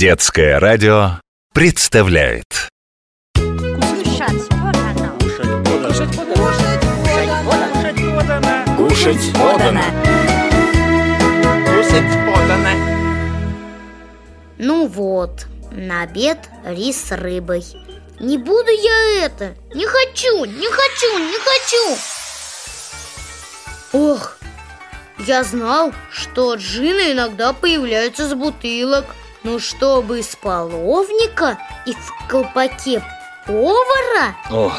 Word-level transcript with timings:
Детское 0.00 0.58
радио 0.58 1.20
представляет. 1.52 2.70
Кушать 8.78 9.30
подано. 9.34 9.84
Кушать 11.68 12.12
подано. 12.24 12.70
Ну 14.56 14.86
вот, 14.86 15.44
на 15.70 16.04
обед 16.04 16.48
рис 16.64 16.96
с 16.96 17.12
рыбой. 17.14 17.62
Не 18.20 18.38
буду 18.38 18.70
я 18.70 19.26
это, 19.26 19.54
не 19.74 19.84
хочу, 19.84 20.46
не 20.46 20.66
хочу, 20.66 21.18
не 21.18 21.38
хочу. 21.44 21.98
Ох, 23.92 24.38
я 25.18 25.44
знал, 25.44 25.92
что 26.10 26.54
джины 26.54 27.12
иногда 27.12 27.52
появляются 27.52 28.26
с 28.26 28.32
бутылок 28.32 29.04
Но 29.42 29.58
чтобы 29.58 30.20
из 30.20 30.36
половника 30.36 31.58
и 31.86 31.92
в 31.92 32.28
колпаке 32.28 33.02
повара? 33.46 34.36
О, 34.50 34.72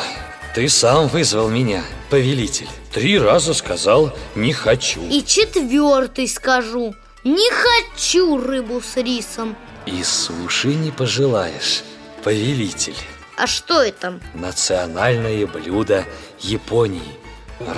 ты 0.54 0.70
сам 0.70 1.08
вызвал 1.08 1.50
меня, 1.50 1.84
повелитель. 2.10 2.70
Три 2.94 3.18
раза 3.18 3.54
сказал 3.54 4.14
«не 4.36 4.54
хочу» 4.54 5.02
И 5.10 5.24
четвертый 5.24 6.28
скажу 6.28 6.94
Не 7.24 7.50
хочу 7.50 8.38
рыбу 8.38 8.82
с 8.82 8.98
рисом 8.98 9.56
И 9.86 10.04
суши 10.04 10.76
не 10.76 10.92
пожелаешь, 10.92 11.84
повелитель. 12.24 12.98
А 13.38 13.48
что 13.48 13.82
это? 13.82 14.20
Национальное 14.34 15.48
блюдо 15.48 16.06
Японии. 16.42 17.18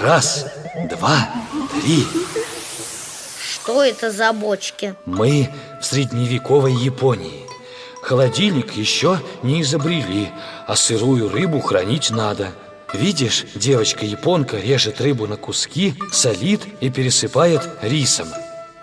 Раз, 0.01 0.47
два, 0.89 1.29
три 1.71 2.05
Что 3.63 3.81
это 3.81 4.11
за 4.11 4.33
бочки? 4.33 4.93
Мы 5.05 5.49
в 5.79 5.85
средневековой 5.85 6.73
Японии. 6.73 7.45
Холодильник 8.01 8.73
еще 8.73 9.21
не 9.41 9.61
изобрели, 9.61 10.27
а 10.67 10.75
сырую 10.75 11.29
рыбу 11.29 11.61
хранить 11.61 12.09
надо. 12.09 12.51
Видишь, 12.91 13.45
девочка-японка 13.55 14.57
режет 14.57 14.99
рыбу 14.99 15.27
на 15.27 15.37
куски, 15.37 15.95
солит 16.11 16.59
и 16.81 16.89
пересыпает 16.89 17.61
рисом 17.81 18.27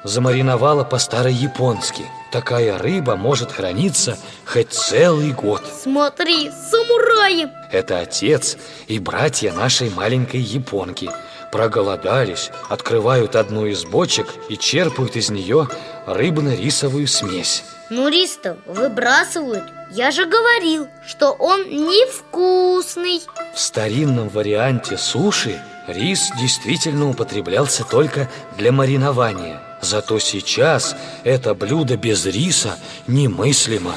Замариновала 0.02 0.84
по-старо-японски. 0.84 2.04
Такая 2.32 2.78
рыба 2.78 3.16
может 3.16 3.52
храниться 3.52 4.16
хоть 4.46 4.72
целый 4.72 5.32
год. 5.32 5.62
Смотри, 5.82 6.50
самураи! 6.50 7.48
Это 7.70 7.98
отец 7.98 8.56
и 8.86 8.98
братья 8.98 9.52
нашей 9.52 9.90
маленькой 9.90 10.40
японки. 10.40 11.10
Проголодались, 11.52 12.50
открывают 12.68 13.36
одну 13.36 13.66
из 13.66 13.84
бочек 13.84 14.26
и 14.48 14.56
черпают 14.56 15.16
из 15.16 15.30
нее 15.30 15.68
рыбно-рисовую 16.06 17.06
смесь. 17.06 17.64
Ну 17.90 18.08
рис-то 18.08 18.56
выбрасывают. 18.66 19.64
Я 19.90 20.12
же 20.12 20.24
говорил, 20.24 20.86
что 21.04 21.32
он 21.32 21.68
невкусный. 21.68 23.20
В 23.52 23.58
старинном 23.58 24.28
варианте 24.28 24.96
суши 24.96 25.60
рис 25.90 26.30
действительно 26.38 27.08
употреблялся 27.08 27.84
только 27.84 28.28
для 28.56 28.72
маринования. 28.72 29.60
Зато 29.80 30.18
сейчас 30.18 30.94
это 31.24 31.54
блюдо 31.54 31.96
без 31.96 32.26
риса 32.26 32.78
немыслимо. 33.06 33.94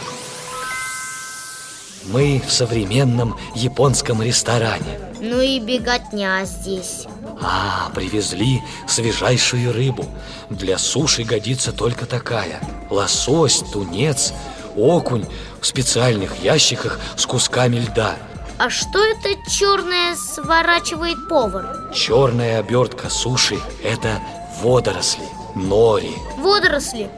Мы 2.05 2.41
в 2.45 2.51
современном 2.51 3.37
японском 3.55 4.21
ресторане. 4.21 4.99
Ну 5.21 5.39
и 5.39 5.59
беготня 5.59 6.43
здесь. 6.45 7.05
А, 7.41 7.89
привезли 7.95 8.61
свежайшую 8.87 9.71
рыбу. 9.71 10.05
Для 10.49 10.77
суши 10.77 11.23
годится 11.23 11.71
только 11.71 12.05
такая. 12.05 12.59
Лосось, 12.89 13.63
тунец, 13.71 14.33
окунь 14.75 15.25
в 15.61 15.65
специальных 15.65 16.43
ящиках 16.43 16.99
с 17.15 17.25
кусками 17.25 17.77
льда 17.77 18.17
А 18.57 18.69
что 18.69 18.99
это 19.03 19.29
черное 19.49 20.15
сворачивает 20.15 21.27
повар? 21.27 21.91
Черная 21.93 22.59
обертка 22.59 23.09
суши– 23.09 23.57
это 23.83 24.19
водоросли, 24.61 25.23
нори. 25.55 26.13
Водоросли? 26.37 27.09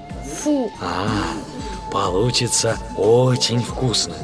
Фу, 0.42 0.72
А, 0.82 1.08
получится 1.92 2.78
очень 2.98 3.62
вкусно. 3.62 4.16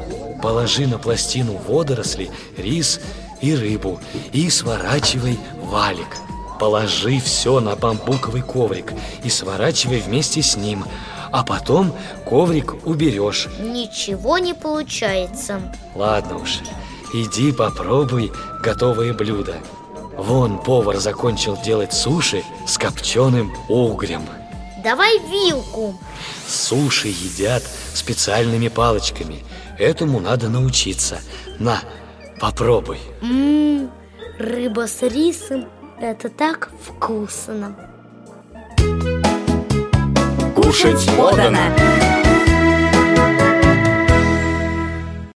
Положи 0.42 0.88
на 0.88 0.98
пластину 0.98 1.54
водоросли, 1.68 2.32
рис 2.58 3.00
и 3.42 3.56
рыбу 3.56 4.00
И 4.32 4.50
сворачивай 4.50 5.40
валик. 5.62 6.18
Положи 6.60 7.20
все 7.20 7.60
на 7.60 7.76
бамбуковый 7.76 8.42
коврик 8.42 8.94
И 9.24 9.30
сворачивай 9.30 10.00
вместе 10.00 10.42
с 10.44 10.56
ним 10.56 10.86
А 11.32 11.44
потом 11.44 11.94
коврик 12.26 12.76
уберешь 12.86 13.48
ничего 13.60 14.38
не 14.40 14.54
получается. 14.54 15.60
Ладно 15.96 16.38
уж, 16.38 16.60
иди 17.14 17.52
попробуй 17.52 18.32
готовые 18.62 19.14
блюда. 19.14 19.56
Вон 20.18 20.60
повар 20.60 20.98
закончил 20.98 21.58
делать 21.64 21.94
суши 21.94 22.44
с 22.68 22.78
копченым 22.78 23.54
угрем. 23.70 24.24
Давай 24.84 25.20
вилку. 25.20 25.96
Суши 26.48 27.10
едят 27.10 27.64
специальными 27.94 28.68
палочками. 28.68 29.44
Этому 29.78 30.20
надо 30.20 30.50
научиться. 30.50 31.20
На, 31.60 31.82
попробуй. 32.40 33.00
Ммм, 33.22 33.92
рыба 34.38 34.88
с 34.88 35.02
рисом 35.02 35.66
Это 36.00 36.30
так 36.30 36.72
вкусно. 36.84 37.76
Кушать 40.56 41.08
подано. 41.16 42.11